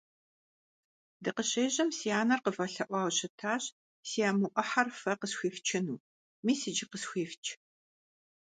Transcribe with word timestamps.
Дыкъыщежьэм 1.23 1.89
си 1.97 2.07
анэр 2.21 2.39
къывэлъэӀуауэ 2.43 3.11
щытащ 3.17 3.63
си 4.09 4.19
аму 4.29 4.47
Ӏыхьэр 4.53 4.87
фэ 5.01 5.13
къысхуифчыну. 5.19 6.03
Мис 6.45 6.61
иджы 6.69 6.85
къысхуифч. 6.91 7.45